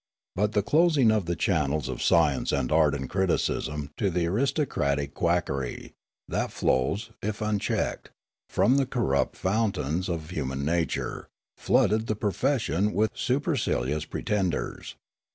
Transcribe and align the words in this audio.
But 0.35 0.53
the 0.53 0.63
closing 0.63 1.11
of 1.11 1.27
the 1.27 1.35
channels 1.35 1.87
of 1.87 2.01
science 2.01 2.51
and 2.51 2.71
art 2.71 2.95
and 2.95 3.07
criticism 3.07 3.91
to 3.97 4.09
the 4.09 4.25
aristocratic 4.25 5.13
quack 5.13 5.47
ery, 5.47 5.93
that 6.27 6.51
flows, 6.51 7.11
if 7.21 7.39
unchecked, 7.39 8.09
from 8.49 8.77
the 8.77 8.87
corrupt 8.87 9.35
fountains 9.35 10.09
of 10.09 10.31
human 10.31 10.65
nature, 10.65 11.27
flooded 11.55 12.07
the 12.07 12.15
profession 12.15 12.93
with 12.93 13.11
super 13.13 13.55
cilious 13.55 14.05
pretenders. 14.05 14.95